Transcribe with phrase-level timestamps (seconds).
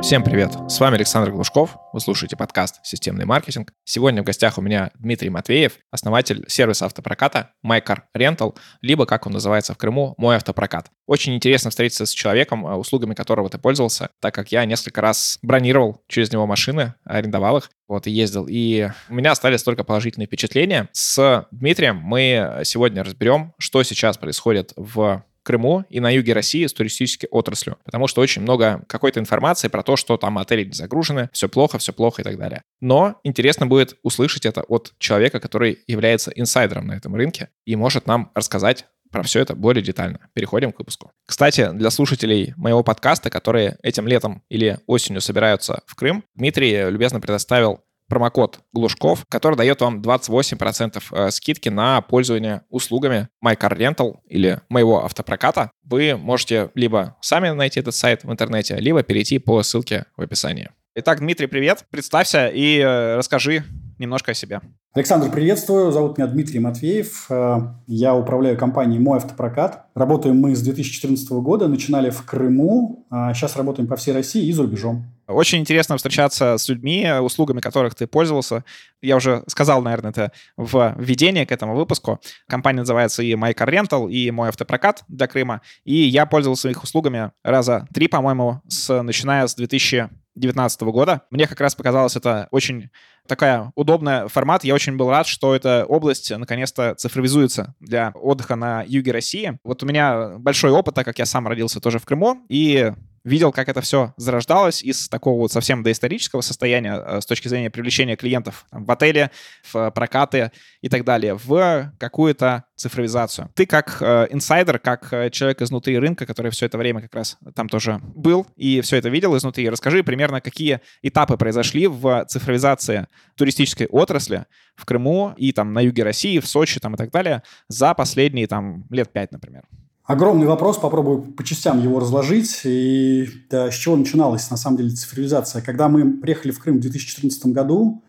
[0.00, 0.52] Всем привет!
[0.68, 1.76] С вами Александр Глушков.
[1.92, 3.72] Вы слушаете подкаст «Системный маркетинг».
[3.84, 9.32] Сегодня в гостях у меня Дмитрий Матвеев, основатель сервиса автопроката MyCar Rental, либо, как он
[9.32, 10.90] называется в Крыму, «Мой автопрокат».
[11.06, 15.40] Очень интересно встретиться с человеком, а, услугами которого ты пользовался, так как я несколько раз
[15.42, 18.46] бронировал через него машины, арендовал их, вот, и ездил.
[18.48, 20.88] И у меня остались только положительные впечатления.
[20.92, 26.74] С Дмитрием мы сегодня разберем, что сейчас происходит в Крыму и на юге России с
[26.74, 31.30] туристической отраслью, потому что очень много какой-то информации про то, что там отели не загружены,
[31.32, 32.60] все плохо, все плохо и так далее.
[32.82, 38.06] Но интересно будет услышать это от человека, который является инсайдером на этом рынке и может
[38.06, 40.28] нам рассказать про все это более детально.
[40.34, 41.10] Переходим к выпуску.
[41.26, 47.18] Кстати, для слушателей моего подкаста, которые этим летом или осенью собираются в Крым, Дмитрий любезно
[47.18, 55.04] предоставил промокод Глушков, который дает вам 28% э, скидки на пользование услугами MyCarRental или моего
[55.04, 55.70] автопроката.
[55.84, 60.70] Вы можете либо сами найти этот сайт в интернете, либо перейти по ссылке в описании.
[60.94, 61.84] Итак, Дмитрий, привет.
[61.90, 63.64] Представься и э, расскажи
[63.98, 64.60] немножко о себе.
[64.94, 65.92] Александр, приветствую.
[65.92, 67.26] Зовут меня Дмитрий Матвеев.
[67.30, 69.86] Э, я управляю компанией «Мой автопрокат».
[69.94, 71.68] Работаем мы с 2014 года.
[71.68, 73.06] Начинали в Крыму.
[73.10, 75.04] А сейчас работаем по всей России и за рубежом.
[75.28, 78.64] Очень интересно встречаться с людьми, услугами которых ты пользовался.
[79.02, 82.18] Я уже сказал, наверное, это в введении к этому выпуску.
[82.48, 85.60] Компания называется и My Car Rental, и Мой автопрокат для Крыма.
[85.84, 91.20] И я пользовался их услугами раза три, по-моему, с, начиная с 2019 года.
[91.30, 92.88] Мне как раз показалось это очень
[93.28, 94.64] такая удобная формат.
[94.64, 99.58] Я очень был рад, что эта область наконец-то цифровизуется для отдыха на юге России.
[99.62, 102.92] Вот у меня большой опыт, так как я сам родился тоже в Крыму, и
[103.28, 107.70] видел, как это все зарождалось из такого вот совсем доисторического состояния э, с точки зрения
[107.70, 109.30] привлечения клиентов там, в отеле,
[109.72, 113.50] в прокаты и так далее, в какую-то цифровизацию.
[113.54, 117.36] Ты как э, инсайдер, как э, человек изнутри рынка, который все это время как раз
[117.54, 123.06] там тоже был и все это видел изнутри, расскажи примерно, какие этапы произошли в цифровизации
[123.36, 127.42] туристической отрасли в Крыму и там на юге России, в Сочи там и так далее
[127.68, 129.64] за последние там лет пять, например.
[130.08, 132.62] Огромный вопрос, попробую по частям его разложить.
[132.64, 135.60] И да, с чего начиналась, на самом деле, цифровизация?
[135.60, 138.02] Когда мы приехали в Крым в 2014 году,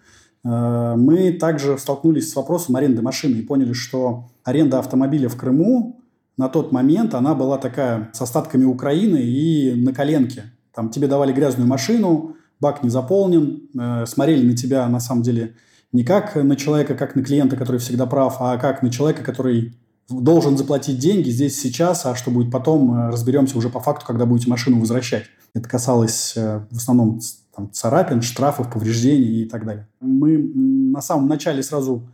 [0.45, 6.01] э, мы также столкнулись с вопросом аренды машины и поняли, что аренда автомобиля в Крыму
[6.38, 10.53] на тот момент, она была такая с остатками Украины и на коленке.
[10.73, 15.55] Там тебе давали грязную машину, бак не заполнен, э, смотрели на тебя, на самом деле,
[15.91, 19.73] не как на человека, как на клиента, который всегда прав, а как на человека, который
[20.09, 24.25] должен заплатить деньги здесь сейчас, а что будет потом, э, разберемся уже по факту, когда
[24.25, 25.25] будете машину возвращать.
[25.53, 27.19] Это касалось э, в основном
[27.55, 29.87] там, царапин, штрафов, повреждений и так далее.
[30.01, 32.07] Мы на самом начале сразу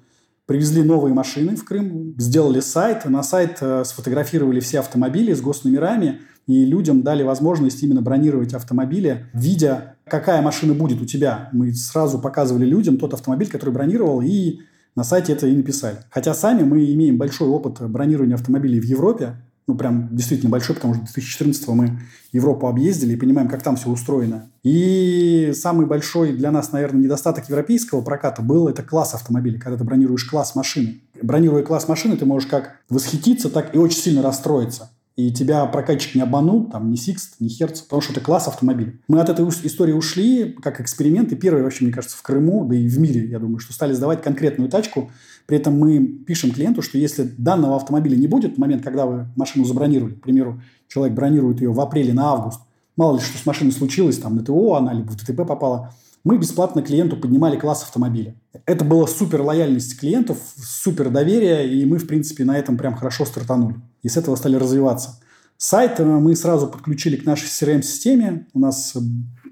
[0.45, 6.19] привезли новые машины в Крым, сделали сайт, на сайт э, сфотографировали все автомобили с госномерами,
[6.47, 11.49] и людям дали возможность именно бронировать автомобили, видя, какая машина будет у тебя.
[11.51, 14.59] Мы сразу показывали людям тот автомобиль, который бронировал, и
[14.95, 15.97] на сайте это и написали.
[16.09, 19.35] Хотя сами мы имеем большой опыт бронирования автомобилей в Европе,
[19.67, 21.99] ну, прям действительно большой, потому что 2014 мы
[22.31, 24.51] Европу объездили и понимаем, как там все устроено.
[24.63, 29.83] И самый большой для нас, наверное, недостаток европейского проката был это класс автомобиля, когда ты
[29.83, 31.01] бронируешь класс машины.
[31.21, 36.15] Бронируя класс машины, ты можешь как восхититься, так и очень сильно расстроиться и тебя прокатчик
[36.15, 38.95] не обманул, там, ни Сикст, ни Херц, потому что это класс автомобиля.
[39.07, 42.75] Мы от этой истории ушли как эксперимент, и первый вообще, мне кажется, в Крыму, да
[42.75, 45.11] и в мире, я думаю, что стали сдавать конкретную тачку,
[45.45, 49.27] при этом мы пишем клиенту, что если данного автомобиля не будет в момент, когда вы
[49.37, 52.59] машину забронировали, к примеру, человек бронирует ее в апреле на август,
[52.97, 55.93] мало ли что с машиной случилось, там, на ТО она либо в ДТП попала,
[56.25, 58.35] мы бесплатно клиенту поднимали класс автомобиля.
[58.65, 63.25] Это была супер лояльность клиентов, супер доверие, и мы, в принципе, на этом прям хорошо
[63.25, 63.75] стартанули.
[64.01, 65.19] И с этого стали развиваться.
[65.57, 68.47] Сайт э, мы сразу подключили к нашей CRM-системе.
[68.55, 68.99] У нас э,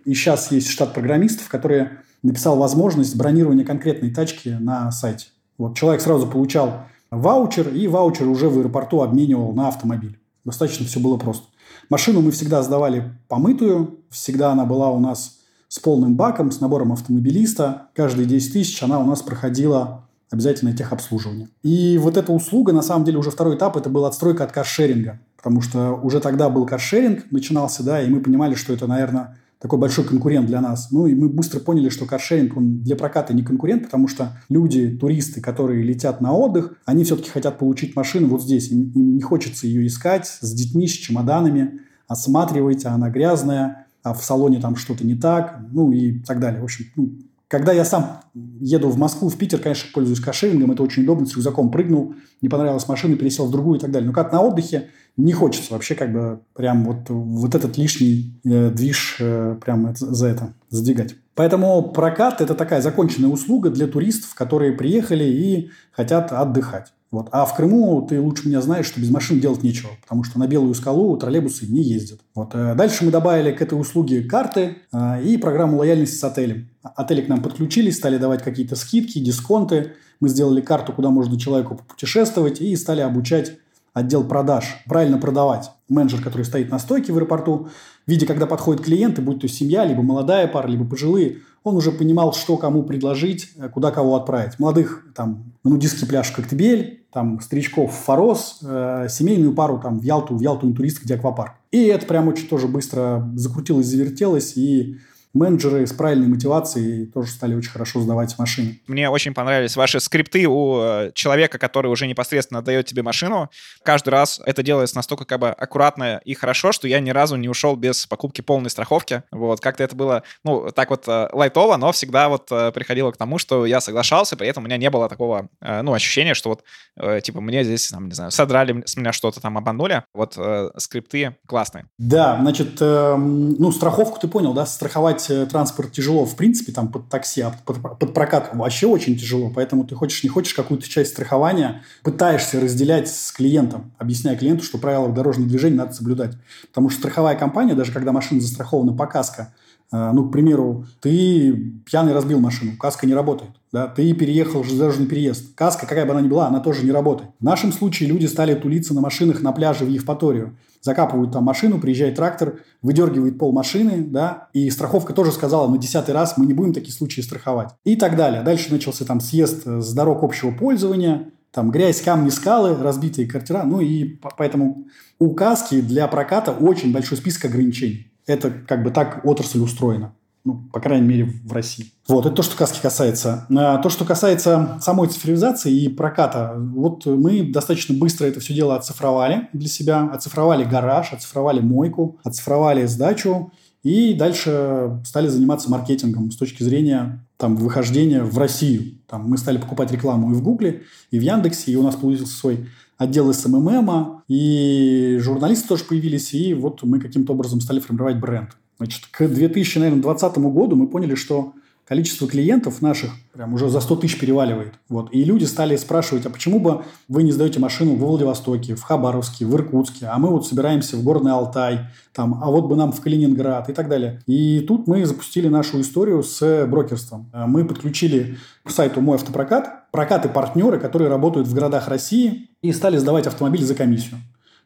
[0.04, 5.28] и сейчас есть штат программистов, которые написал возможность бронирования конкретной тачки на сайте.
[5.60, 10.20] Вот человек сразу получал ваучер, и ваучер уже в аэропорту обменивал на автомобиль.
[10.44, 11.46] Достаточно все было просто.
[11.92, 15.43] Машину мы всегда сдавали помытую, всегда она была у нас
[15.74, 17.88] с полным баком, с набором автомобилиста.
[17.96, 21.50] Каждые 10 тысяч она у нас проходила обязательное техобслуживание.
[21.64, 25.20] И вот эта услуга, на самом деле, уже второй этап, это была отстройка от каршеринга.
[25.36, 29.80] Потому что уже тогда был каршеринг, начинался, да, и мы понимали, что это, наверное, такой
[29.80, 30.92] большой конкурент для нас.
[30.92, 34.96] Ну и мы быстро поняли, что каршеринг, он для проката не конкурент, потому что люди,
[34.96, 38.70] туристы, которые летят на отдых, они все-таки хотят получить машину вот здесь.
[38.70, 44.14] Им, им не хочется ее искать с детьми, с чемоданами, осматривать, а она грязная, а
[44.14, 46.62] в салоне там что-то не так, ну и так далее.
[46.62, 47.14] В общем, ну,
[47.48, 51.36] когда я сам еду в Москву, в Питер, конечно, пользуюсь кошерингом, это очень удобно, с
[51.36, 54.08] рюкзаком прыгнул, не понравилась машина, пересел в другую и так далее.
[54.08, 58.72] Но как на отдыхе, не хочется вообще как бы прям вот, вот этот лишний э,
[58.72, 61.16] движ э, прям за это задвигать.
[61.36, 66.94] Поэтому прокат– это такая законченная услуга для туристов, которые приехали и хотят отдыхать.
[67.14, 67.28] Вот.
[67.32, 70.48] А в Крыму ты лучше меня знаешь, что без машин делать нечего, потому что на
[70.48, 72.22] Белую скалу троллейбусы не ездят.
[72.34, 72.56] Вот.
[72.56, 76.70] Э, дальше мы добавили к этой услуге карты э, и программу лояльности с отелем.
[76.82, 79.92] Отели к нам подключились, стали давать какие-то скидки, дисконты.
[80.22, 83.60] Мы сделали карту, куда можно человеку путешествовать и стали обучать
[83.94, 85.70] отдел продаж, правильно продавать.
[85.90, 87.68] Менеджер, который стоит на стойке в аэропорту,
[88.08, 92.34] видя, когда подходит клиенты, будь то семья, либо молодая пара, либо пожилые, он уже понимал,
[92.34, 94.58] что кому предложить, э, куда кого отправить.
[94.58, 100.36] Молодых там нудистский пляж Коктебель, там старичков в Форос, э, семейную пару там в Ялту,
[100.36, 101.54] в Ялту интурист, где аквапарк.
[101.72, 104.98] И это прям очень тоже быстро закрутилось, завертелось, и
[105.34, 108.80] менеджеры с правильной мотивацией тоже стали очень хорошо сдавать машины.
[108.88, 113.50] Мне очень понравились ваши скрипты у э, человека, который уже непосредственно отдает тебе машину.
[113.84, 117.50] Каждый раз это делается настолько как бы аккуратно и хорошо, что я ни разу не
[117.50, 119.24] ушел без покупки полной страховки.
[119.32, 123.18] Вот, как-то это было, ну, так вот э, лайтово, но всегда вот э, приходило к
[123.18, 127.24] тому, что я соглашался, при этом у меня не было такого, ну, ощущения, что вот,
[127.24, 130.04] типа, мне здесь, там, не знаю, содрали с меня что-то там, обманули.
[130.14, 130.38] Вот
[130.78, 131.86] скрипты классные.
[131.98, 136.72] Да, значит, эм, ну, страховку ты понял, да, страховать арендовать э, транспорт тяжело, в принципе,
[136.72, 139.52] там под такси, а под, под прокат вообще очень тяжело.
[139.54, 144.78] Поэтому ты хочешь, не хочешь какую-то часть страхования, пытаешься разделять с клиентом, объясняя клиенту, что
[144.78, 146.36] правила дорожного движения надо соблюдать.
[146.70, 149.54] Потому что страховая компания, даже когда машина застрахована по каско,
[149.94, 151.54] ну, к примеру, ты
[151.86, 153.52] пьяный разбил машину, каска не работает.
[153.72, 155.56] Да, ты переехал железнодорожный переезд.
[155.56, 157.30] Каска, какая бы она ни была, она тоже не работает.
[157.40, 161.80] В нашем случае люди стали тулиться на машинах на пляже в Евпаторию закапывают там машину,
[161.80, 166.54] приезжает трактор, выдергивает пол машины, да, и страховка тоже сказала на десятый раз, мы не
[166.54, 167.70] будем такие случаи страховать.
[167.86, 168.44] И так далее.
[168.44, 173.80] Дальше начался там съезд с дорог общего пользования, там грязь, камни, скалы, разбитые квартира, ну
[173.80, 174.86] и поэтому
[175.20, 178.13] у каски для проката очень большой список ограничений.
[178.26, 180.14] Это как бы так отрасль устроена.
[180.46, 181.94] Ну, по крайней мере, в России.
[182.08, 183.48] Вот, это то, что каски касается.
[183.56, 188.76] А то, что касается самой цифровизации и проката, вот мы достаточно быстро это все дело
[188.76, 190.10] оцифровали для себя.
[190.12, 193.54] Оцифровали гараж, оцифровали мойку, оцифровали сдачу.
[193.84, 199.00] И дальше стали заниматься маркетингом с точки зрения там, выхождения в Россию.
[199.08, 202.34] Там, мы стали покупать рекламу и в Гугле, и в Яндексе, и у нас появился
[202.34, 202.70] свой
[203.04, 208.50] отдел SMM, и журналисты тоже появились, и вот мы каким-то образом стали формировать бренд.
[208.78, 211.54] Значит, к 2020 году мы поняли, что
[211.88, 214.74] количество клиентов наших прям уже за 100 тысяч переваливает.
[214.90, 215.10] Вот.
[215.14, 219.46] И люди стали спрашивать, а почему бы вы не сдаете машину в Владивостоке, в Хабаровске,
[219.46, 223.02] в Иркутске, а мы вот собираемся в Горный Алтай, там, а вот бы нам в
[223.02, 224.22] Калининград и так далее.
[224.28, 227.30] И тут мы запустили нашу историю с брокерством.
[227.34, 233.28] Мы подключили к сайту «Мой автопрокат» прокаты-партнеры, которые работают в городах России и стали сдавать
[233.28, 234.18] автомобили за комиссию.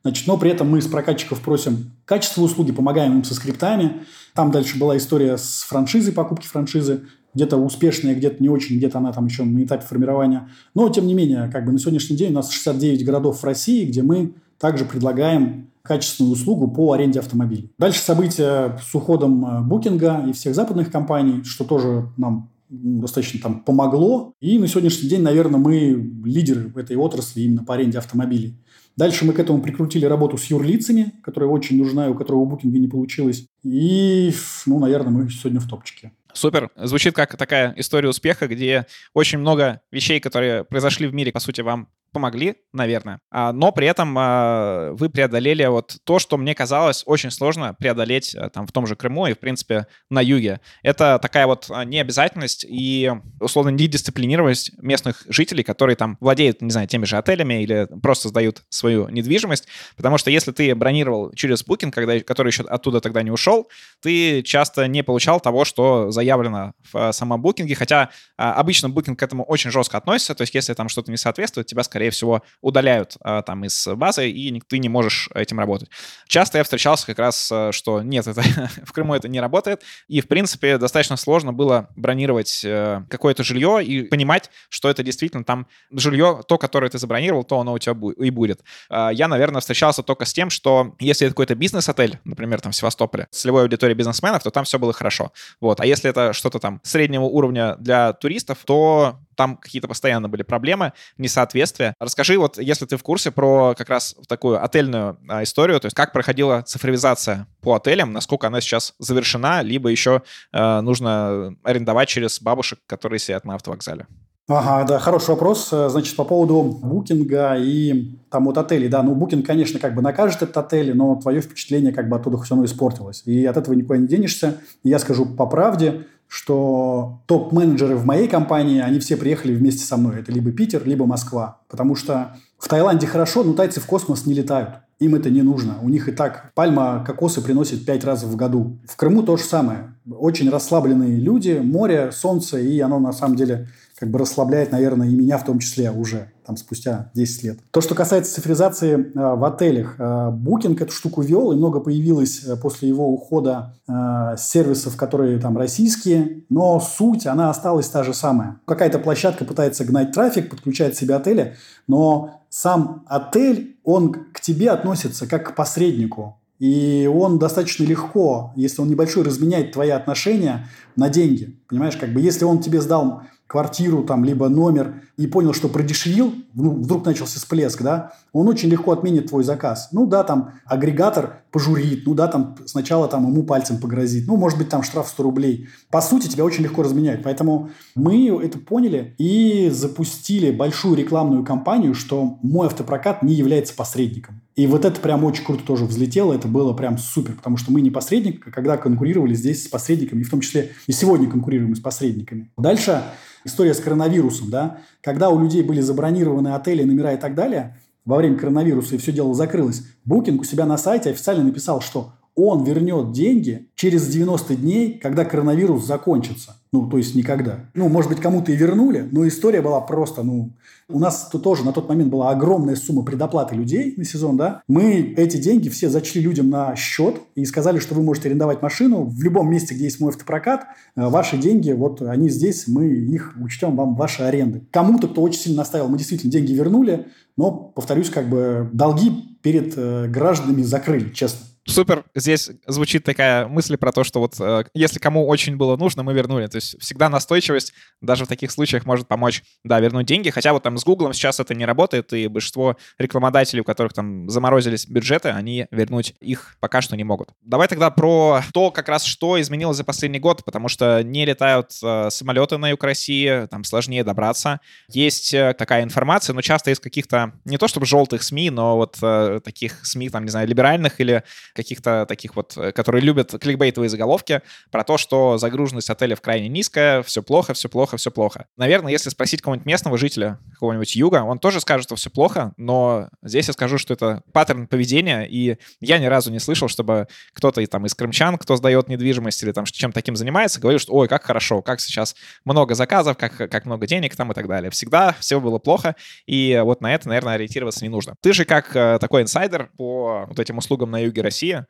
[0.03, 4.03] Значит, но при этом мы с прокатчиков просим качество услуги, помогаем им со скриптами.
[4.33, 7.03] Там дальше была история с франшизой, покупки франшизы.
[7.33, 10.49] Где-то успешная, где-то не очень, где-то она там еще на этапе формирования.
[10.73, 13.85] Но, тем не менее, как бы на сегодняшний день у нас 69 городов в России,
[13.85, 17.71] где мы также предлагаем качественную услугу по аренде автомобилей.
[17.77, 23.63] Дальше события с уходом э, букинга и всех западных компаний, что тоже нам достаточно там
[23.63, 24.33] помогло.
[24.39, 28.57] И на сегодняшний день, наверное, мы лидеры в этой отрасли именно по аренде автомобилей.
[28.95, 32.79] Дальше мы к этому прикрутили работу с юрлицами, которая очень нужна и у которого букинга
[32.79, 33.45] не получилось.
[33.63, 34.31] И,
[34.65, 36.11] ну, наверное, мы сегодня в топчике.
[36.33, 36.69] Супер.
[36.75, 41.61] Звучит как такая история успеха, где очень много вещей, которые произошли в мире, по сути,
[41.61, 47.03] вам помогли, наверное, а, но при этом а, вы преодолели вот то, что мне казалось
[47.05, 50.61] очень сложно преодолеть а, там в том же Крыму и, в принципе, на юге.
[50.83, 57.05] Это такая вот необязательность и, условно, недисциплинированность местных жителей, которые там владеют, не знаю, теми
[57.05, 62.19] же отелями или просто сдают свою недвижимость, потому что если ты бронировал через Booking, когда,
[62.21, 63.69] который еще оттуда тогда не ушел,
[64.01, 69.43] ты часто не получал того, что заявлено в самом Booking, хотя обычно Booking к этому
[69.43, 73.17] очень жестко относится, то есть если там что-то не соответствует, тебя, скорее скорее всего, удаляют
[73.21, 75.89] а, там из базы, и ты не можешь этим работать.
[76.27, 78.43] Часто я встречался как раз, э, что нет, это,
[78.85, 83.83] в Крыму это не работает, и, в принципе, достаточно сложно было бронировать э, какое-то жилье
[83.83, 87.95] и понимать, что это действительно там жилье, то, которое ты забронировал, то оно у тебя
[88.23, 88.61] и будет.
[88.89, 92.75] А, я, наверное, встречался только с тем, что если это какой-то бизнес-отель, например, там в
[92.75, 95.31] Севастополе, целевой аудитории бизнесменов, то там все было хорошо.
[95.59, 95.79] Вот.
[95.79, 100.91] А если это что-то там среднего уровня для туристов, то там какие-то постоянно были проблемы,
[101.17, 101.93] несоответствия.
[101.99, 105.95] Расскажи, вот если ты в курсе про как раз такую отельную а, историю, то есть
[105.95, 112.41] как проходила цифровизация по отелям, насколько она сейчас завершена, либо еще э, нужно арендовать через
[112.41, 114.07] бабушек, которые сидят на автовокзале.
[114.49, 115.69] Ага, да, хороший вопрос.
[115.69, 120.41] Значит, по поводу букинга и там вот отелей, да, ну, букинг, конечно, как бы накажет
[120.41, 123.23] этот отель, но твое впечатление как бы оттуда все равно испортилось.
[123.25, 124.61] И от этого никуда не денешься.
[124.83, 129.97] И я скажу по правде, что топ-менеджеры в моей компании, они все приехали вместе со
[129.97, 130.19] мной.
[130.19, 131.61] Это либо Питер, либо Москва.
[131.69, 134.75] Потому что в Таиланде хорошо, но тайцы в космос не летают.
[134.99, 135.77] Им это не нужно.
[135.81, 138.79] У них и так пальма кокосы приносит пять раз в году.
[138.87, 139.93] В Крыму то же самое.
[140.09, 143.67] Очень расслабленные люди, море, солнце, и оно на самом деле
[143.99, 147.59] как бы расслабляет, наверное, и меня в том числе уже, там, спустя 10 лет.
[147.71, 149.95] То, что касается цифризации э, в отелях.
[149.97, 155.39] Э, Booking эту штуку вел, и много появилось э, после его ухода э, сервисов, которые
[155.39, 158.59] там российские, но суть, она осталась та же самая.
[158.65, 161.55] Какая-то площадка пытается гнать трафик, подключает себе отели,
[161.87, 166.39] но сам отель, он к тебе относится как к посреднику.
[166.59, 171.59] И он достаточно легко, если он небольшой, разменяет твои отношения на деньги.
[171.67, 176.33] Понимаешь, как бы если он тебе сдал квартиру там, либо номер и понял, что продешевил,
[176.53, 179.89] ну, вдруг начался всплеск, да, он очень легко отменит твой заказ.
[179.91, 184.59] Ну да, там агрегатор пожурит, ну да, там сначала там ему пальцем погрозит, ну, может
[184.59, 185.69] быть, там штраф 100 рублей.
[185.89, 187.23] По сути, тебя очень легко разменяют.
[187.23, 194.41] Поэтому мы это поняли и запустили большую рекламную кампанию, что мой автопрокат не является посредником.
[194.55, 197.81] И вот это прям очень круто тоже взлетело, это было прям супер, потому что мы
[197.81, 201.75] не посредник, а когда конкурировали здесь с посредниками, и в том числе и сегодня конкурируем
[201.75, 202.49] с посредниками.
[202.57, 203.03] Дальше
[203.45, 208.17] история с коронавирусом, да, когда у людей были забронированы отели, номера и так далее, во
[208.17, 212.63] время коронавируса и все дело закрылось, Букинг у себя на сайте официально написал, что он
[212.63, 216.55] вернет деньги через 90 дней, когда коронавирус закончится.
[216.71, 217.65] Ну, то есть никогда.
[217.73, 220.53] Ну, может быть, кому-то и вернули, но история была просто, ну...
[220.89, 224.61] У нас тут тоже на тот момент была огромная сумма предоплаты людей на сезон, да.
[224.69, 229.03] Мы эти деньги все зачли людям на счет и сказали, что вы можете арендовать машину
[229.03, 230.67] в любом месте, где есть мой автопрокат.
[230.95, 234.65] Э, ваши деньги, вот они здесь, мы их учтем вам ваши аренды.
[234.71, 239.73] Кому-то, кто очень сильно наставил, мы действительно деньги вернули, но, повторюсь, как бы долги перед
[239.75, 241.47] э, гражданами закрыли, честно.
[241.67, 242.05] Супер.
[242.15, 246.13] Здесь звучит такая мысль про то, что вот э, если кому очень было нужно, мы
[246.13, 246.47] вернули.
[246.47, 250.29] То есть всегда настойчивость даже в таких случаях может помочь, да, вернуть деньги.
[250.29, 254.29] Хотя вот там с Гуглом сейчас это не работает, и большинство рекламодателей, у которых там
[254.29, 257.31] заморозились бюджеты, они вернуть их пока что не могут.
[257.41, 261.71] Давай тогда про то, как раз что изменилось за последний год, потому что не летают
[261.83, 264.61] э, самолеты на юг России, там сложнее добраться.
[264.87, 268.97] Есть э, такая информация, но часто из каких-то, не то чтобы желтых СМИ, но вот
[269.01, 271.23] э, таких СМИ, там, не знаю, либеральных или
[271.57, 277.03] каких-то таких вот, э, которые любят кликбейтовые заголовки про то, что загруженность отелев крайне низкая,
[277.03, 278.45] все плохо, все плохо, все плохо.
[278.55, 283.09] Наверное, если спросить кого-нибудь местного жителя, какого-нибудь юга, он тоже скажет, что все плохо, но
[283.23, 287.65] здесь я скажу, что это паттерн поведения, и я ни разу не слышал, чтобы кто-то
[287.67, 291.23] там из крымчан, кто сдает недвижимость или там чем таким занимается, говорил, что ой, как
[291.23, 294.69] хорошо, как сейчас много заказов, как, как много денег там и так далее.
[294.71, 295.95] Всегда все было плохо,
[296.27, 298.15] и вот на это, наверное, ориентироваться не нужно.
[298.21, 301.65] Ты же как э, такой инсайдер по вот этим услугам на юге России, России,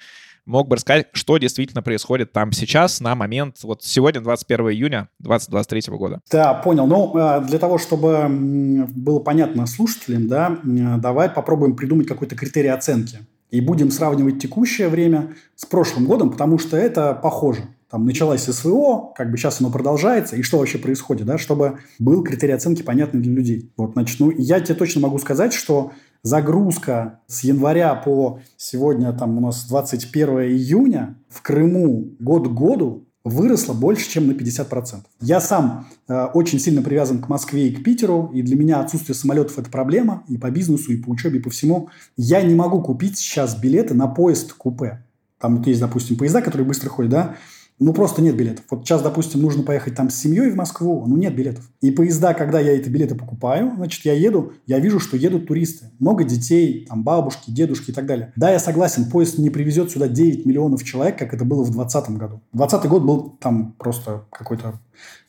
[0.46, 5.96] мог бы рассказать, что действительно происходит там сейчас на момент, вот сегодня, 21 июня 2023
[5.96, 6.22] года.
[6.32, 6.88] Да, понял.
[6.88, 13.20] Ну, э, для того, чтобы было понятно слушателям, да, давай попробуем придумать какой-то критерий оценки.
[13.50, 17.62] И будем сравнивать текущее время с прошлым годом, потому что это похоже.
[17.90, 22.22] Там началась СВО, как бы сейчас оно продолжается, и что вообще происходит, да, чтобы был
[22.22, 23.72] критерий оценки понятный для людей.
[23.78, 25.94] Вот, значит, ну, я тебе точно могу сказать, что
[26.24, 33.08] загрузка с января по сегодня, там у нас 21 июня в Крыму год к году
[33.24, 35.02] выросла больше, чем на 50%.
[35.22, 39.16] Я сам э, очень сильно привязан к Москве и к Питеру, и для меня отсутствие
[39.16, 41.90] самолетов– это проблема и по бизнесу, и по учебе, и по всему.
[42.16, 45.04] Я не могу купить сейчас билеты на поезд-купе.
[45.40, 47.36] Там есть, допустим, поезда, которые быстро ходят, да,
[47.80, 48.66] ну, просто нет билетов.
[48.72, 51.70] Вот сейчас, допустим, нужно поехать там с семьей в Москву, ну, нет билетов.
[51.82, 55.92] И поезда, когда я эти билеты покупаю, значит, я еду, я вижу, что едут туристы.
[56.00, 58.34] Много детей, там, бабушки, дедушки и так далее.
[58.36, 62.18] Да, я согласен, поезд не привезет сюда 9 миллионов человек, как это было в 2020
[62.18, 62.42] году.
[62.54, 64.80] 2020 год был там просто какой-то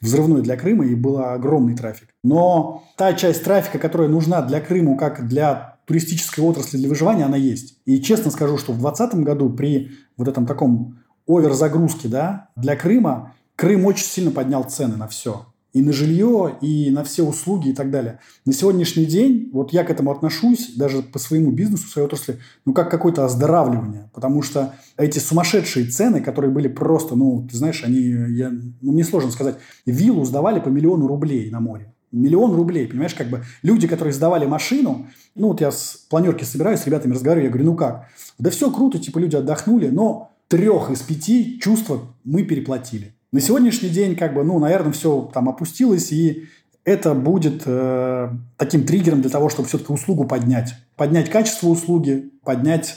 [0.00, 2.08] взрывной для Крыма, и был огромный трафик.
[2.22, 7.36] Но та часть трафика, которая нужна для Крыма, как для туристической отрасли для выживания, она
[7.36, 7.78] есть.
[7.84, 10.98] И честно скажу, что в 2020 году при вот этом таком
[11.28, 15.46] оверзагрузки, да, для Крыма, Крым очень сильно поднял цены на все.
[15.74, 18.20] И на жилье, и на все услуги и так далее.
[18.46, 22.72] На сегодняшний день, вот я к этому отношусь, даже по своему бизнесу, своей отрасли, ну,
[22.72, 24.10] как какое-то оздоравливание.
[24.14, 29.04] Потому что эти сумасшедшие цены, которые были просто, ну, ты знаешь, они, я, ну, мне
[29.04, 31.92] сложно сказать, виллу сдавали по миллиону рублей на море.
[32.12, 36.80] Миллион рублей, понимаешь, как бы люди, которые сдавали машину, ну, вот я с планерки собираюсь,
[36.80, 38.06] с ребятами разговариваю, я говорю, ну как?
[38.38, 43.14] Да все круто, типа люди отдохнули, но трех из пяти чувства мы переплатили.
[43.30, 46.46] На сегодняшний день, как бы, ну, наверное, все там опустилось, и
[46.84, 50.74] это будет э, таким триггером для того, чтобы все-таки услугу поднять.
[50.96, 52.96] Поднять качество услуги, поднять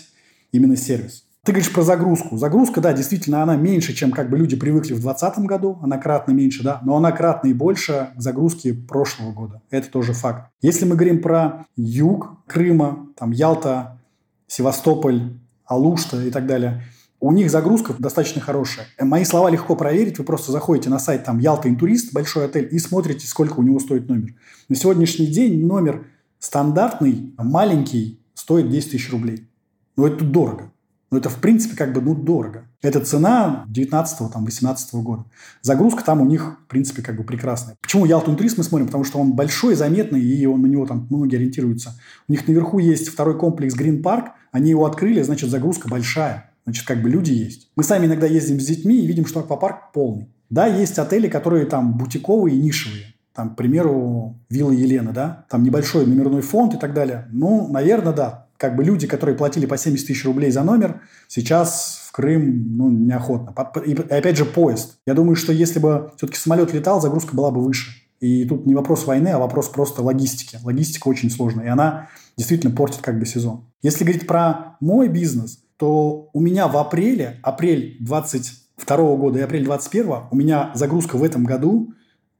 [0.54, 1.26] именно сервис.
[1.44, 2.38] Ты говоришь про загрузку.
[2.38, 5.80] Загрузка, да, действительно, она меньше, чем как бы люди привыкли в 2020 году.
[5.82, 9.62] Она кратно меньше, да, но она кратно и больше загрузки прошлого года.
[9.72, 10.52] Это тоже факт.
[10.62, 14.00] Если мы говорим про юг Крыма, там Ялта,
[14.48, 15.34] Севастополь,
[15.66, 16.84] Алушта и так далее,
[17.22, 18.88] у них загрузка достаточно хорошая.
[19.00, 20.18] Мои слова легко проверить.
[20.18, 23.80] Вы просто заходите на сайт там Ялта Интурист, большой отель, и смотрите, сколько у него
[23.80, 24.34] стоит номер.
[24.68, 26.08] На сегодняшний день номер
[26.40, 29.48] стандартный, маленький, стоит 10 тысяч рублей.
[29.96, 30.72] Но это дорого.
[31.12, 32.66] Но это, в принципе, как бы, ну, дорого.
[32.82, 35.26] Это цена 19-18 года.
[35.62, 37.76] Загрузка там у них, в принципе, как бы прекрасная.
[37.82, 38.88] Почему Ялту Турист мы смотрим?
[38.88, 42.00] Потому что он большой, заметный, и он, на него там многие ориентируются.
[42.28, 44.30] У них наверху есть второй комплекс Green Park.
[44.52, 46.51] Они его открыли, значит, загрузка большая.
[46.66, 47.70] Значит, как бы люди есть.
[47.76, 50.30] Мы сами иногда ездим с детьми и видим, что аквапарк полный.
[50.50, 53.16] Да, есть отели, которые там бутиковые и нишевые.
[53.34, 57.28] Там, к примеру, вилла Елена, да, там небольшой номерной фонд и так далее.
[57.32, 62.04] Ну, наверное, да, как бы люди, которые платили по 70 тысяч рублей за номер, сейчас
[62.08, 63.56] в Крым ну, неохотно.
[63.86, 64.98] И опять же поезд.
[65.08, 67.92] Я думаю, что если бы все-таки самолет летал, загрузка была бы выше.
[68.20, 70.60] И тут не вопрос войны, а вопрос просто логистики.
[70.64, 73.66] Логистика очень сложная, и она действительно портит как бы сезон.
[73.82, 79.66] Если говорить про мой бизнес, то у меня в апреле, апрель 22 года и апрель
[79.66, 81.96] 21 у меня загрузка в этом году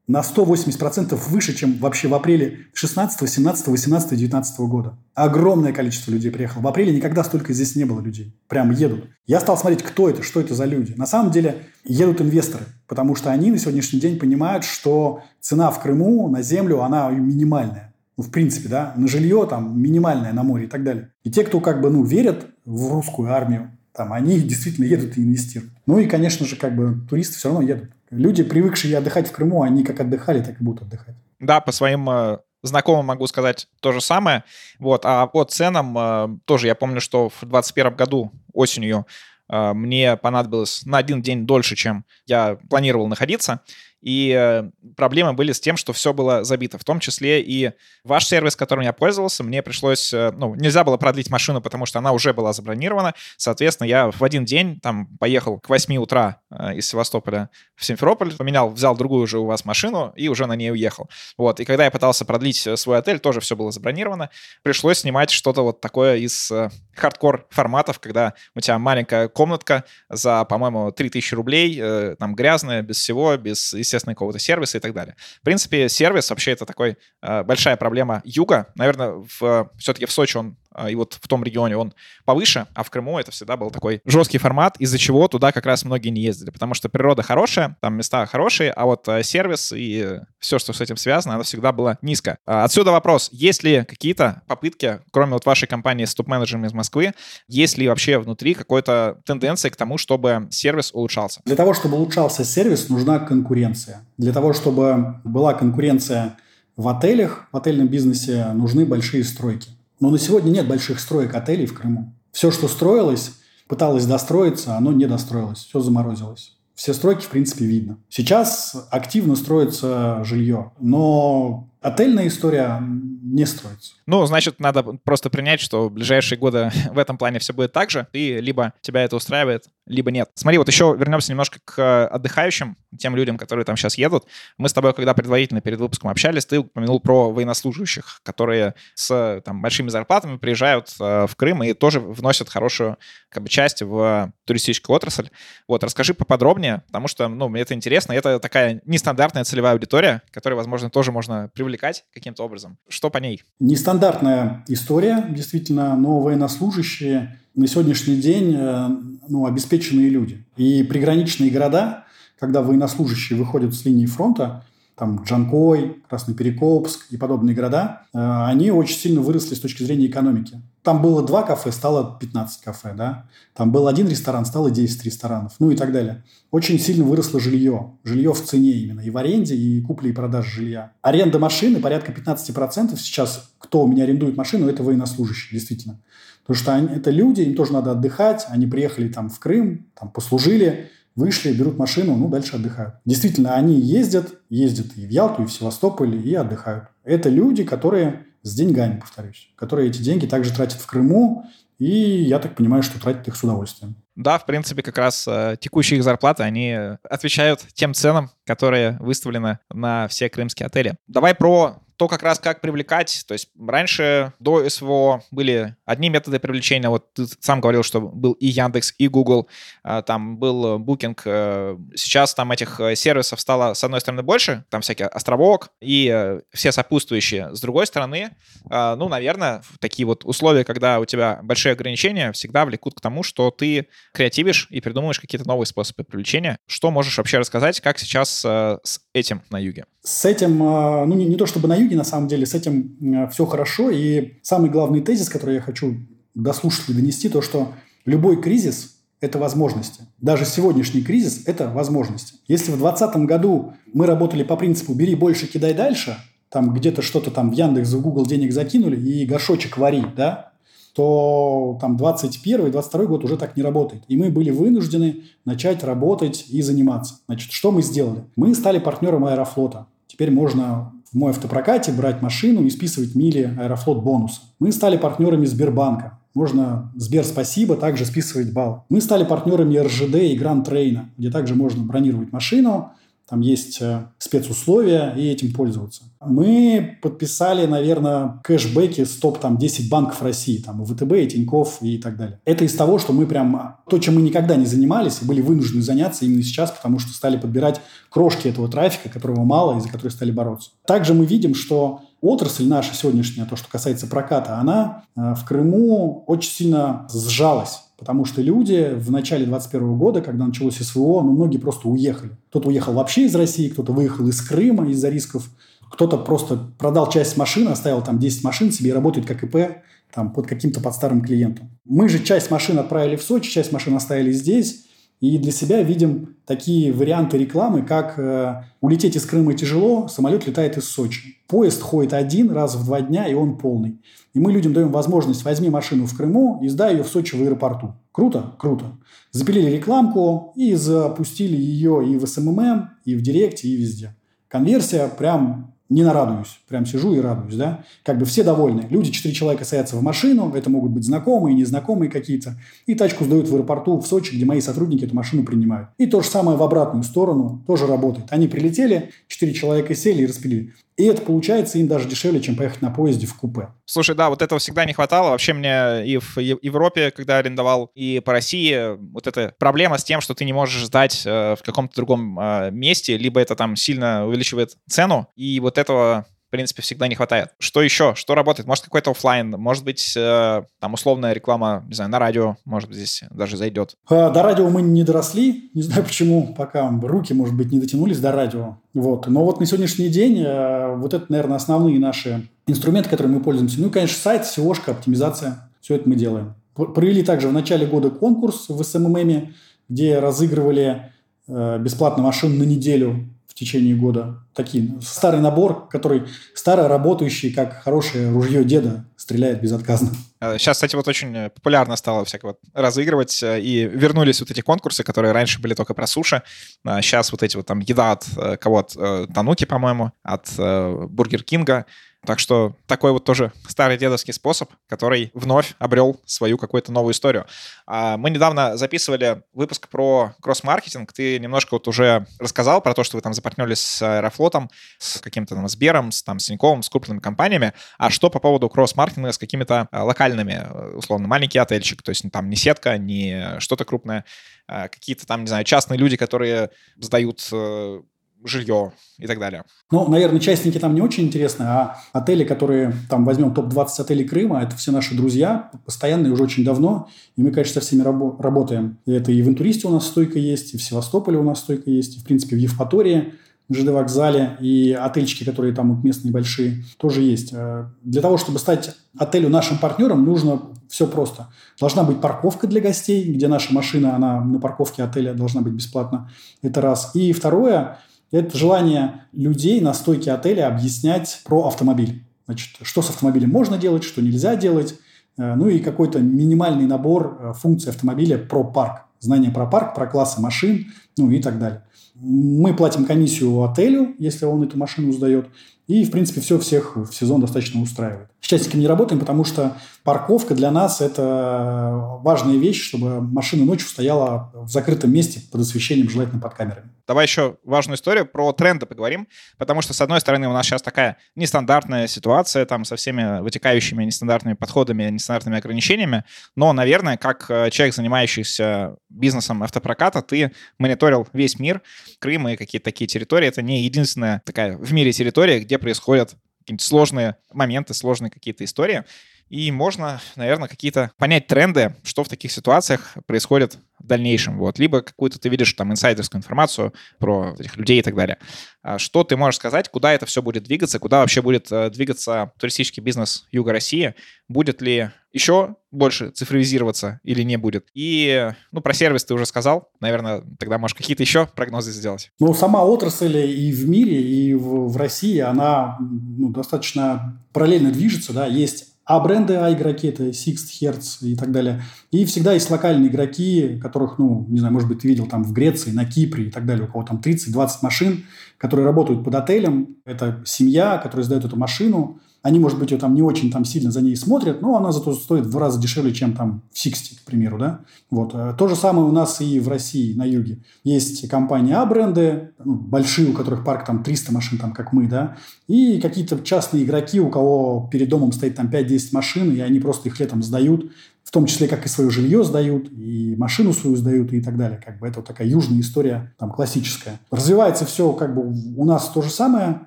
[0.06, 4.96] на 180% выше, чем вообще в апреле 16, 17, 18, 19 года.
[5.14, 6.62] Огромное количество людей приехало.
[6.62, 8.32] В апреле никогда столько здесь не было людей.
[8.46, 9.06] Прям едут.
[9.26, 10.92] Я стал смотреть, кто это, что это за люди.
[10.96, 15.82] На самом деле едут инвесторы, потому что они на сегодняшний день понимают, что цена в
[15.82, 17.91] Крыму на землю, она минимальная.
[18.16, 21.12] Ну, в принципе, да, на жилье там минимальное на море и так далее.
[21.24, 25.22] И те, кто как бы, ну, верят в русскую армию, там, они действительно едут и
[25.22, 25.72] инвестируют.
[25.86, 27.90] Ну и, конечно же, как бы туристы все равно едут.
[28.10, 31.14] Люди, привыкшие отдыхать в Крыму, они как отдыхали, так и будут отдыхать.
[31.40, 34.44] Да, по своим э, знакомым могу сказать то же самое.
[34.78, 35.04] Вот.
[35.04, 39.06] А по ценам э, тоже я помню, что в 2021 году осенью
[39.48, 43.60] э, мне понадобилось на один день дольше, чем я планировал находиться.
[44.02, 47.70] И э, проблемы были с тем, что все было забито, в том числе и
[48.02, 52.00] ваш сервис, которым я пользовался, мне пришлось, э, ну, нельзя было продлить машину, потому что
[52.00, 53.14] она уже была забронирована.
[53.36, 58.34] Соответственно, я в один день там поехал к 8 утра э, из Севастополя в Симферополь,
[58.36, 61.08] поменял, взял другую уже у вас машину и уже на ней уехал.
[61.38, 64.30] Вот, и когда я пытался продлить свой отель, тоже все было забронировано.
[64.62, 66.50] Пришлось снимать что-то вот такое из
[66.96, 73.36] хардкор форматов, когда у тебя маленькая комнатка за, по-моему, 3000 рублей, там грязная, без всего,
[73.36, 75.16] без, естественно, какого-то сервиса и так далее.
[75.40, 78.72] В принципе, сервис вообще это такой э, большая проблема юга.
[78.74, 80.56] Наверное, в, все-таки в Сочи он
[80.88, 84.38] и вот в том регионе он повыше, а в Крыму это всегда был такой жесткий
[84.38, 88.26] формат, из-за чего туда как раз многие не ездили, потому что природа хорошая, там места
[88.26, 92.38] хорошие, а вот э, сервис и все, что с этим связано, оно всегда было низко.
[92.46, 97.12] А, отсюда вопрос, есть ли какие-то попытки, кроме вот вашей компании с топ-менеджерами из Москвы,
[97.48, 101.40] есть ли вообще внутри какой-то тенденция к тому, чтобы сервис улучшался?
[101.44, 104.04] Для того, чтобы улучшался сервис, нужна конкуренция.
[104.18, 106.36] Для того, чтобы была конкуренция
[106.76, 109.70] в отелях, в отельном бизнесе нужны большие стройки.
[110.02, 112.12] Но на сегодня нет больших строек отелей в Крыму.
[112.32, 113.34] Все, что строилось,
[113.68, 116.56] пыталось достроиться, оно не достроилось, все заморозилось.
[116.74, 117.98] Все стройки, в принципе, видно.
[118.08, 123.94] Сейчас активно строится жилье, но отельная история не строится.
[124.06, 127.90] Ну, значит, надо просто принять, что в ближайшие годы в этом плане все будет так
[127.90, 130.30] же, и либо тебя это устраивает, либо нет.
[130.34, 134.24] Смотри, вот еще вернемся немножко к отдыхающим, тем людям, которые там сейчас едут.
[134.58, 139.62] Мы с тобой, когда предварительно перед выпуском общались, ты упомянул про военнослужащих, которые с там,
[139.62, 144.94] большими зарплатами приезжают э, в Крым и тоже вносят хорошую как бы, часть в туристическую
[144.94, 145.30] отрасль.
[145.66, 148.12] Вот, расскажи поподробнее, потому что, ну, мне это интересно.
[148.12, 152.76] Это такая нестандартная целевая аудитория, которую, возможно, тоже можно привлекать каким-то образом.
[152.88, 153.42] Что по ней?
[153.58, 158.88] Нестандартная история, действительно, но военнослужащие на сегодняшний день э,
[159.28, 160.44] ну, обеспеченные люди.
[160.56, 162.04] И приграничные города,
[162.38, 168.98] когда военнослужащие выходят с линии фронта, там Джанкой, Красноперекопск и подобные города, э, они очень
[168.98, 170.60] сильно выросли с точки зрения экономики.
[170.82, 173.28] Там было два кафе, стало 15 кафе, да.
[173.54, 176.24] Там был один ресторан, стало 10 ресторанов, ну и так далее.
[176.50, 177.92] Очень сильно выросло жилье.
[178.02, 180.92] Жилье в цене именно, и в аренде, и купли и продажи жилья.
[181.00, 186.00] Аренда машины порядка 15% сейчас, кто у меня арендует машину, это военнослужащие, действительно.
[186.44, 190.10] Потому что они, это люди, им тоже надо отдыхать, они приехали там в Крым, там
[190.10, 192.94] послужили, вышли, берут машину, ну, дальше отдыхают.
[193.04, 196.86] Действительно, они ездят, ездят и в Ялту, и в Севастополь, и отдыхают.
[197.04, 201.46] Это люди, которые с деньгами, повторюсь, которые эти деньги также тратят в Крыму
[201.82, 203.96] и я так понимаю, что тратят их с удовольствием.
[204.14, 209.58] Да, в принципе, как раз э, текущие их зарплаты, они отвечают тем ценам, которые выставлены
[209.68, 210.94] на все крымские отели.
[211.08, 213.22] Давай про то как раз как привлекать.
[213.28, 216.88] То есть раньше до СВО были одни методы привлечения.
[216.88, 219.46] Вот ты сам говорил, что был и Яндекс, и Google,
[219.84, 221.16] а, там был Booking.
[221.24, 226.10] Э, сейчас там этих э, сервисов стало, с одной стороны, больше, там всякие островок и
[226.12, 227.54] э, все сопутствующие.
[227.54, 228.30] С другой стороны,
[228.68, 233.50] ну, наверное, такие вот условия, когда у тебя большие ограничения, всегда влекут к тому, что
[233.52, 236.58] ты креативишь и придумываешь какие-то новые способы привлечения.
[236.66, 239.84] Что можешь вообще рассказать, как сейчас с этим на юге?
[240.02, 243.46] С этим, ну, не, не то чтобы на юге, на самом деле, с этим все
[243.46, 243.90] хорошо.
[243.90, 245.96] И самый главный тезис, который я хочу
[246.34, 247.72] до слушателей донести, то, что
[248.04, 250.04] любой кризис– это возможности.
[250.18, 252.34] Даже сегодняшний кризис– это возможности.
[252.48, 256.16] Если в 2020 году мы работали по принципу «бери больше, кидай дальше»,
[256.48, 260.52] там где-то что-то там в Яндекс, в Google денег закинули и горшочек вари, да,
[260.94, 264.02] то там 21 22 год уже так не работает.
[264.08, 267.20] И мы были вынуждены начать работать и заниматься.
[267.26, 268.24] Значит, что мы сделали?
[268.36, 269.86] Мы стали партнером Аэрофлота.
[270.06, 274.40] Теперь можно в мой автопрокате брать машину и списывать мили Аэрофлот бонуса.
[274.58, 276.18] Мы стали партнерами Сбербанка.
[276.34, 278.86] Можно Сбер спасибо также списывать балл.
[278.88, 282.92] Мы стали партнерами РЖД и Гранд Трейна, где также можно бронировать машину,
[283.32, 286.02] там есть э, спецусловия, и этим пользоваться.
[286.20, 292.40] Мы подписали, наверное, кэшбэки с топ-10 банков России, там, ВТБ, и Тинькофф, и так далее.
[292.44, 293.78] Это из того, что мы прям...
[293.88, 297.38] То, чем мы никогда не занимались, и были вынуждены заняться именно сейчас, потому что стали
[297.38, 300.72] подбирать крошки этого трафика, которого мало, и за который стали бороться.
[300.86, 306.24] Также мы видим, что отрасль наша сегодняшняя, то, что касается проката, она э, в Крыму
[306.26, 307.80] очень сильно сжалась.
[308.02, 312.32] Потому что люди в начале 2021 года, когда началось СВО, ну, многие просто уехали.
[312.50, 315.48] Кто-то уехал вообще из России, кто-то выехал из Крыма из-за рисков,
[315.88, 320.32] кто-то просто продал часть машин, оставил там 10 машин себе и работает как ИП там,
[320.32, 321.70] под каким-то под старым клиентом.
[321.84, 324.86] Мы же часть машин отправили в Сочи, часть машин оставили здесь,
[325.22, 330.76] и для себя видим такие варианты рекламы, как э, улететь из Крыма тяжело, самолет летает
[330.76, 331.36] из Сочи.
[331.46, 334.00] Поезд ходит один раз в два дня, и он полный.
[334.34, 337.40] И мы людям даем возможность, возьми машину в Крыму и сдай ее в Сочи в
[337.40, 337.94] аэропорту.
[338.10, 338.56] Круто?
[338.58, 338.98] Круто.
[339.30, 344.16] Запилили рекламку и запустили ее и в SMM, и в Директе, и везде.
[344.48, 346.60] Конверсия прям не нарадуюсь.
[346.68, 347.84] Прям сижу и радуюсь, да.
[348.04, 348.86] Как бы все довольны.
[348.90, 353.48] Люди, четыре человека садятся в машину, это могут быть знакомые, незнакомые какие-то, и тачку сдают
[353.48, 355.88] в аэропорту в Сочи, где мои сотрудники эту машину принимают.
[355.98, 358.26] И то же самое в обратную сторону тоже работает.
[358.30, 360.72] Они прилетели, четыре человека сели и распилили.
[360.96, 363.68] И это получается им даже дешевле, чем поехать на поезде в купе.
[363.84, 365.30] Слушай, да, вот этого всегда не хватало.
[365.30, 370.20] Вообще мне и в Европе, когда арендовал, и по России вот эта проблема с тем,
[370.20, 374.26] что ты не можешь сдать э, в каком-то другом э, месте, либо это там сильно
[374.26, 377.48] увеличивает цену, и вот этого принципе, всегда не хватает.
[377.58, 378.14] Что еще?
[378.14, 378.68] Что работает?
[378.68, 382.98] Может, какой-то офлайн, может быть, э, там условная реклама, не знаю, на радио, может быть,
[382.98, 383.96] здесь даже зайдет.
[384.08, 388.20] А, до радио мы не доросли, не знаю почему, пока руки, может быть, не дотянулись
[388.20, 388.76] до радио.
[388.92, 389.26] Вот.
[389.26, 393.80] Но вот на сегодняшний день э, вот это, наверное, основные наши инструменты, которыми мы пользуемся.
[393.80, 395.70] Ну и, конечно, сайт, SEO оптимизация.
[395.80, 396.54] Все это мы делаем.
[396.74, 399.54] Провели также в начале года конкурс в SMM,
[399.88, 401.12] где разыгрывали
[401.48, 403.28] э, бесплатно машину на неделю
[403.62, 404.44] течение года.
[404.54, 410.10] Такие, старый набор, который старый, работающий, как хорошее ружье деда, стреляет безотказно.
[410.58, 414.50] Сейчас, э, кстати, вот очень э, популярно стало всяко вот разыгрывать, э, и вернулись вот
[414.50, 416.42] эти конкурсы, которые раньше были только про суши.
[416.84, 418.26] Сейчас вот эти вот там еда от
[418.60, 421.86] кого-то, Тануки, по-моему, от Бургер Кинга,
[422.24, 427.46] так что такой вот тоже старый дедовский способ, который вновь обрел свою какую-то новую историю.
[427.86, 431.12] А, мы недавно записывали выпуск про кросс-маркетинг.
[431.12, 435.56] Ты немножко вот уже рассказал про то, что вы там запартнерились с Аэрофлотом, с каким-то
[435.56, 437.72] там Сбером, с, там, с Тиньковым, с крупными компаниями.
[437.98, 442.48] А что по поводу кросс-маркетинга с какими-то а, локальными, условно, маленький отельчик, то есть там
[442.48, 444.24] не сетка, не что-то крупное,
[444.68, 448.02] а какие-то там, не знаю, частные люди, которые сдают э,
[448.44, 449.64] жилье и так далее.
[449.90, 454.62] Ну, наверное, частники там не очень интересны, а отели, которые, там, возьмем топ-20 отелей Крыма,
[454.62, 458.98] это все наши друзья, постоянные уже очень давно, и мы, конечно, со всеми рабо- работаем.
[459.06, 462.16] Это и в Интуристе у нас стойка есть, и в Севастополе у нас стойка есть,
[462.16, 463.34] и, в принципе, в Евпатории,
[463.68, 467.52] на ЖД вокзале, и отельчики, которые там вот местные большие, тоже есть.
[467.52, 471.48] Э, для того, чтобы стать отелю нашим партнером, нужно все просто.
[471.80, 476.30] Должна быть парковка для гостей, где наша машина, она на парковке отеля должна быть бесплатна.
[476.60, 477.12] Это раз.
[477.14, 477.98] И второе–
[478.32, 482.24] это желание людей на стойке отеля объяснять про автомобиль.
[482.46, 484.98] Значит, что с автомобилем можно делать, что нельзя делать.
[485.36, 489.04] Э, ну и какой-то минимальный набор э, функций автомобиля про парк.
[489.20, 491.84] Знание про парк, про классы машин, ну и так далее.
[492.14, 495.46] Мы платим комиссию отелю, если он эту машину сдает.
[495.88, 498.28] И, в принципе, все всех в сезон достаточно устраивает.
[498.40, 503.88] С частниками не работаем, потому что парковка для нас– это важная вещь, чтобы машина ночью
[503.88, 506.90] стояла в закрытом месте под освещением, желательно под камерами.
[507.06, 509.26] Давай еще важную историю про тренды поговорим,
[509.58, 514.04] потому что, с одной стороны, у нас сейчас такая нестандартная ситуация там со всеми вытекающими
[514.04, 516.24] нестандартными подходами, нестандартными ограничениями,
[516.56, 521.82] но, наверное, как э, человек, занимающийся бизнесом автопроката, ты мониторил весь мир,
[522.18, 523.48] Крым и какие-то такие территории.
[523.48, 529.04] Это не единственная такая в мире территория, где происходят какие-то сложные моменты, сложные какие-то истории.
[529.52, 534.56] И можно, наверное, какие-то понять тренды, что в таких ситуациях происходит в дальнейшем.
[534.56, 534.78] Вот.
[534.78, 538.38] Либо какую-то ты видишь там инсайдерскую информацию про этих людей и так далее.
[538.82, 542.52] А что ты можешь сказать, куда это все будет двигаться, куда вообще будет э, двигаться
[542.58, 544.14] туристический бизнес Юга России?
[544.48, 547.88] Будет ли еще больше цифровизироваться или не будет?
[547.92, 549.90] И, ну, про сервис ты уже сказал.
[550.00, 552.30] Наверное, тогда можешь какие-то еще прогнозы сделать.
[552.40, 558.32] Ну, сама отрасль и в мире, и в, в России, она ну, достаточно параллельно движется,
[558.32, 561.82] да, есть а бренды, а игроки это Sixt, Hertz и так далее.
[562.10, 565.52] И всегда есть локальные игроки, которых, ну, не знаю, может быть, ты видел там в
[565.52, 568.24] Греции, на Кипре и так далее, у кого там 30-20 машин,
[568.62, 569.96] которые работают под отелем.
[570.04, 572.20] Это семья, которая сдает эту машину.
[572.42, 575.14] Они, может быть, ее там не очень там сильно за ней смотрят, но она зато
[575.14, 577.80] стоит в два раза дешевле, чем там в Сиксти, к примеру, да.
[578.08, 578.34] Вот.
[578.34, 580.62] Э, то же самое у нас и в России, на юге.
[580.84, 585.36] Есть компании А-бренды, ну, большие, у которых парк там 300 машин, там, как мы, да,
[585.66, 590.08] и какие-то частные игроки, у кого перед домом стоит там 5-10 машин, и они просто
[590.08, 590.92] их летом сдают,
[591.24, 594.80] в том числе, как и свое жилье сдают, и машину свою сдают, и так далее.
[594.84, 597.20] Как бы это вот такая южная история, там, классическая.
[597.30, 599.82] Развивается все как бы у нас то же самое,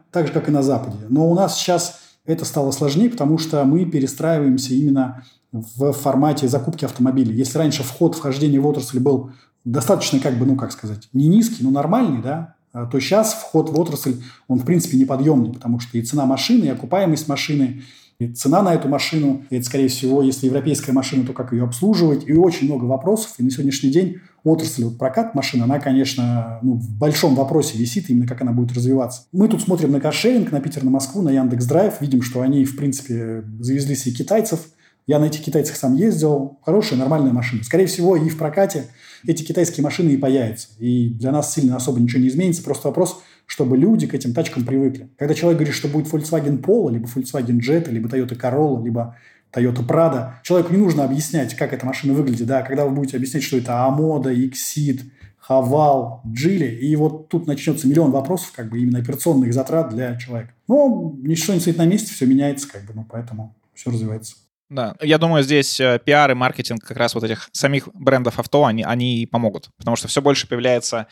[0.12, 0.98] так же, как и на Западе.
[1.10, 6.86] Но у нас сейчас это стало сложнее, потому что мы перестраиваемся именно в формате закупки
[6.86, 7.36] автомобилей.
[7.36, 9.32] Если раньше вход, вхождение в отрасль был
[9.64, 13.70] достаточно, как бы, ну, как сказать, не низкий, но нормальный, да, а, то сейчас вход
[13.70, 17.84] в отрасль, он, в принципе, неподъемный, потому что и цена машины, и окупаемость машины,
[18.18, 22.28] и цена на эту машину, это, скорее всего, если европейская машина, то как ее обслуживать,
[22.28, 23.34] и очень много вопросов.
[23.38, 28.10] И на сегодняшний день отрасль вот прокат машин, она, конечно, ну, в большом вопросе висит,
[28.10, 29.24] именно как она будет развиваться.
[29.34, 32.64] Мы тут смотрим на каршеринг, на Питер, на Москву, на Яндекс Драйв, видим, что они,
[32.64, 34.62] в принципе, завезли себе китайцев.
[35.08, 36.58] Я на этих китайцах сам ездил.
[36.64, 37.64] Хорошая, нормальная машина.
[37.64, 38.86] Скорее всего, и в прокате
[39.28, 40.70] эти китайские машины и появятся.
[40.80, 42.64] И для нас сильно особо ничего не изменится.
[42.64, 45.10] Просто вопрос– чтобы люди к этим тачкам привыкли.
[45.18, 49.16] Когда человек говорит, что будет Volkswagen Polo, либо Volkswagen Jetta, либо Toyota Corolla, либо
[49.54, 52.48] Toyota Prado, человеку не нужно объяснять, как эта машина выглядит.
[52.48, 52.62] Да?
[52.62, 55.02] Когда вы будете объяснять, что это Амода, Exit,
[55.38, 60.54] Хавал, Джили, и вот тут начнется миллион вопросов, как бы именно операционных затрат для человека.
[60.68, 64.38] Но ничего не стоит на месте, все меняется, как бы, ну, поэтому все развивается.
[64.70, 68.66] Да, я думаю, здесь э, пиар и маркетинг как раз вот этих самих брендов авто,
[68.66, 71.06] они, они помогут, потому что все больше появляется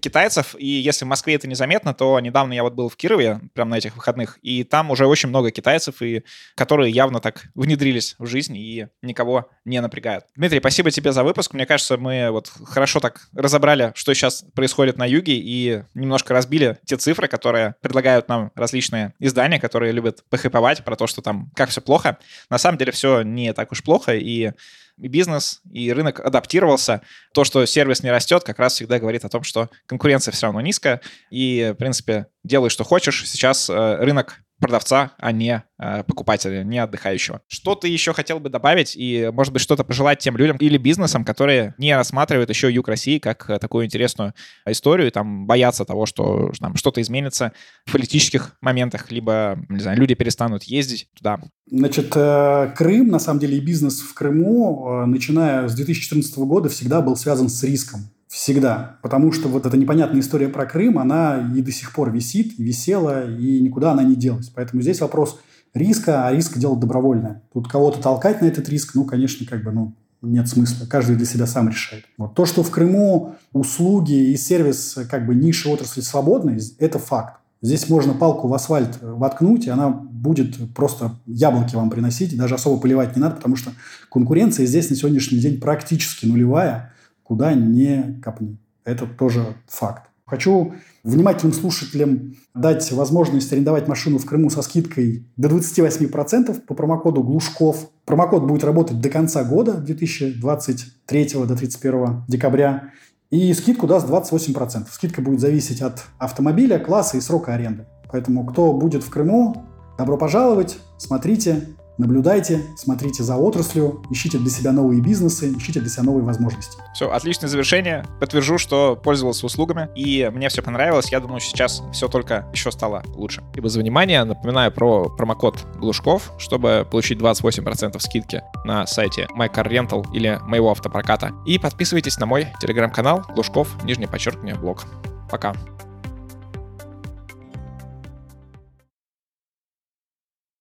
[0.00, 3.72] китайцев, и если в Москве это незаметно, то недавно я вот был в Кирове, прямо
[3.72, 8.26] на этих выходных, и там уже очень много китайцев, и которые явно так внедрились в
[8.26, 10.24] жизнь и никого не напрягают.
[10.34, 11.54] Дмитрий, спасибо тебе за выпуск.
[11.54, 16.78] Мне кажется, мы вот хорошо так разобрали, что сейчас происходит на юге, и немножко разбили
[16.84, 21.70] те цифры, которые предлагают нам различные издания, которые любят похайповать про то, что там как
[21.70, 22.18] все плохо.
[22.50, 24.52] На самом деле все не так уж плохо, и
[24.96, 27.02] бизнес, и рынок адаптировался.
[27.32, 30.60] То, что сервис не растет, как раз всегда говорит о том, что конкуренция все равно
[30.60, 33.28] низкая, и, в принципе, делай, что хочешь.
[33.28, 37.42] Сейчас э, рынок продавца, а не э, покупателя, не отдыхающего.
[37.46, 41.24] Что ты еще хотел бы добавить и, может быть, что-то пожелать тем людям или бизнесам,
[41.24, 44.34] которые не рассматривают еще Юг России как э, такую интересную
[44.66, 47.52] историю там боятся того, что там что-то изменится
[47.84, 51.40] в политических моментах, либо, не знаю, люди перестанут ездить туда?
[51.70, 56.68] Значит, э, Крым, на самом деле, и бизнес в Крыму, э, начиная с 2014 года,
[56.68, 58.10] всегда был связан с риском.
[58.36, 58.98] Всегда.
[59.00, 63.26] Потому что вот эта непонятная история про Крым, она и до сих пор висит, висела,
[63.26, 64.50] и никуда она не делась.
[64.50, 65.40] Поэтому здесь вопрос
[65.72, 67.42] риска, а риск делать добровольное.
[67.54, 70.84] Тут кого-то толкать на этот риск, ну, конечно, как бы, ну, нет смысла.
[70.84, 72.04] Каждый для себя сам решает.
[72.18, 72.34] Вот.
[72.34, 77.40] То, что в Крыму услуги и сервис, как бы, ниши отрасли свободны, это факт.
[77.62, 82.78] Здесь можно палку в асфальт воткнуть, и она будет просто яблоки вам приносить, даже особо
[82.78, 83.70] поливать не надо, потому что
[84.12, 86.92] конкуренция здесь на сегодняшний день практически нулевая
[87.26, 88.58] куда не копни.
[88.84, 90.10] Это тоже факт.
[90.26, 97.22] Хочу внимательным слушателям дать возможность арендовать машину в Крыму со скидкой до 28% по промокоду
[97.22, 97.90] Глушков.
[98.04, 102.90] Промокод будет работать до конца года, 2023 до 31 декабря.
[103.30, 104.86] И скидку даст 28%.
[104.90, 107.86] Скидка будет зависеть от автомобиля, класса и срока аренды.
[108.10, 109.64] Поэтому кто будет в Крыму,
[109.98, 116.02] добро пожаловать, смотрите, Наблюдайте, смотрите за отраслью, ищите для себя новые бизнесы, ищите для себя
[116.02, 116.78] новые возможности.
[116.94, 118.04] Все, отличное завершение.
[118.20, 121.10] Подтвержу, что пользовался услугами, и мне все понравилось.
[121.10, 123.42] Я думаю, сейчас все только еще стало лучше.
[123.54, 124.24] Либо за внимание.
[124.24, 131.32] Напоминаю про промокод Глушков, чтобы получить 28% скидки на сайте MyCarRental или моего автопроката.
[131.46, 134.84] И подписывайтесь на мой телеграм-канал Глушков, нижнее подчеркивание, блог.
[135.30, 135.54] Пока.